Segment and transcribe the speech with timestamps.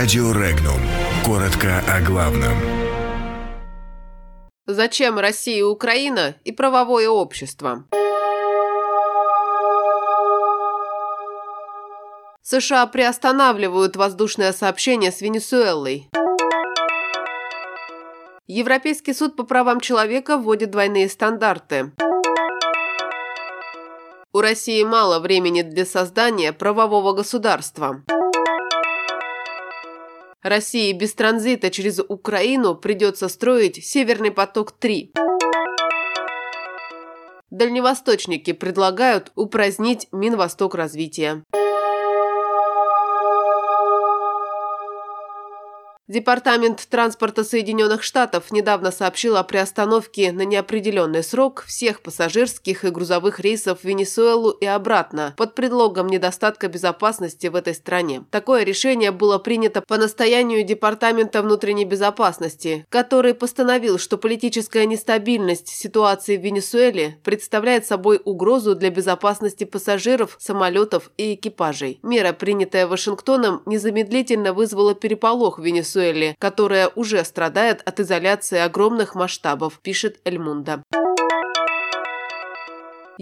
[0.00, 0.80] Радио Регнум.
[1.26, 2.56] Коротко о главном.
[4.64, 7.84] Зачем Россия и Украина и правовое общество?
[12.40, 16.08] США приостанавливают воздушное сообщение с Венесуэлой.
[18.46, 21.92] Европейский суд по правам человека вводит двойные стандарты.
[24.32, 28.02] У России мало времени для создания правового государства.
[30.42, 35.10] России без транзита через Украину придется строить «Северный поток-3».
[37.50, 41.44] Дальневосточники предлагают упразднить Минвосток развития.
[46.10, 53.38] Департамент транспорта Соединенных Штатов недавно сообщил о приостановке на неопределенный срок всех пассажирских и грузовых
[53.38, 58.24] рейсов в Венесуэлу и обратно под предлогом недостатка безопасности в этой стране.
[58.32, 66.36] Такое решение было принято по настоянию Департамента внутренней безопасности, который постановил, что политическая нестабильность ситуации
[66.36, 72.00] в Венесуэле представляет собой угрозу для безопасности пассажиров, самолетов и экипажей.
[72.02, 79.14] Мера, принятая Вашингтоном, незамедлительно вызвала переполох в Венесуэле Венесуэле, которая уже страдает от изоляции огромных
[79.14, 80.82] масштабов, пишет Эльмунда.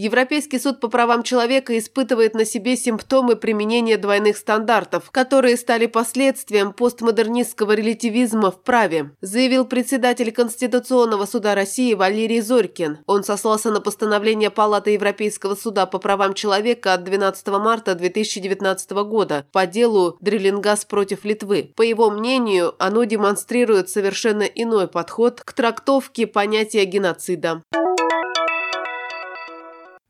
[0.00, 6.72] Европейский суд по правам человека испытывает на себе симптомы применения двойных стандартов, которые стали последствием
[6.72, 12.98] постмодернистского релятивизма в праве, заявил председатель Конституционного суда России Валерий Зорькин.
[13.06, 19.46] Он сослался на постановление Палаты Европейского суда по правам человека от 12 марта 2019 года
[19.50, 21.72] по делу Дриллингаз против Литвы.
[21.74, 27.64] По его мнению, оно демонстрирует совершенно иной подход к трактовке понятия геноцида.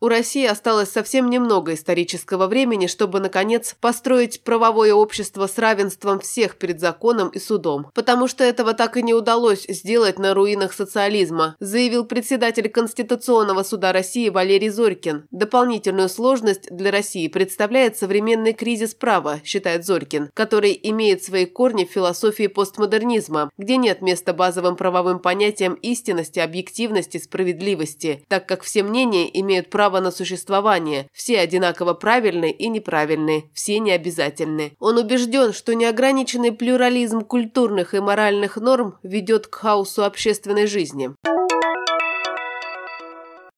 [0.01, 6.57] У России осталось совсем немного исторического времени, чтобы, наконец, построить правовое общество с равенством всех
[6.57, 7.91] перед законом и судом.
[7.95, 13.93] Потому что этого так и не удалось сделать на руинах социализма, заявил председатель Конституционного суда
[13.93, 15.27] России Валерий Зорькин.
[15.33, 21.91] Дополнительную сложность для России представляет современный кризис права, считает Зорькин, который имеет свои корни в
[21.91, 29.29] философии постмодернизма, где нет места базовым правовым понятиям истинности, объективности, справедливости, так как все мнения
[29.41, 31.09] имеют право право на существование.
[31.15, 34.73] Все одинаково правильны и неправильны, все необязательны.
[34.79, 41.11] Он убежден, что неограниченный плюрализм культурных и моральных норм ведет к хаосу общественной жизни.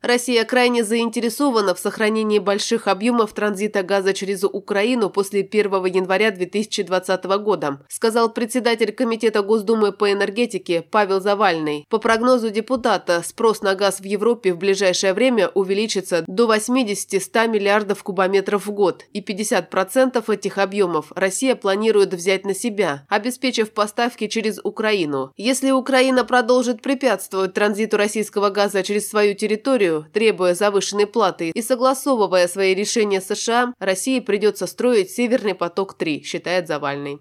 [0.03, 7.25] Россия крайне заинтересована в сохранении больших объемов транзита газа через Украину после 1 января 2020
[7.43, 11.85] года, сказал председатель Комитета Госдумы по энергетике Павел Завальный.
[11.91, 18.03] По прогнозу депутата, спрос на газ в Европе в ближайшее время увеличится до 80-100 миллиардов
[18.03, 24.61] кубометров в год, и 50% этих объемов Россия планирует взять на себя, обеспечив поставки через
[24.65, 25.33] Украину.
[25.37, 31.63] Если Украина продолжит препятствовать транзиту российского газа через свою территорию, территорию, требуя завышенной платы и
[31.63, 37.21] согласовывая свои решения с США, России придется строить «Северный поток-3», считает Завальный.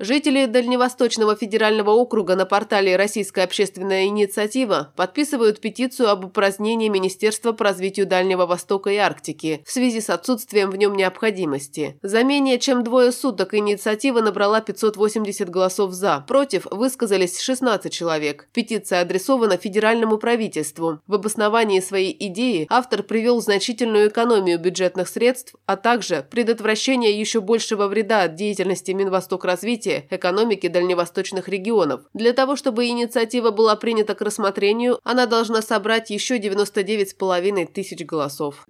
[0.00, 7.62] Жители Дальневосточного федерального округа на портале «Российская общественная инициатива» подписывают петицию об упразднении Министерства по
[7.62, 11.96] развитию Дальнего Востока и Арктики в связи с отсутствием в нем необходимости.
[12.02, 16.24] За менее чем двое суток инициатива набрала 580 голосов «за».
[16.26, 18.48] Против высказались 16 человек.
[18.52, 20.98] Петиция адресована федеральному правительству.
[21.06, 27.86] В обосновании своей идеи автор привел значительную экономию бюджетных средств, а также предотвращение еще большего
[27.86, 32.02] вреда от деятельности Минвосток развития развития экономики дальневосточных регионов.
[32.14, 38.66] Для того, чтобы инициатива была принята к рассмотрению, она должна собрать еще 99,5 тысяч голосов.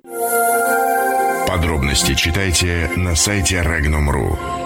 [1.47, 4.64] Подробности читайте на сайте Regnum.ru.